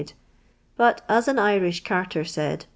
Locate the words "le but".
0.01-1.01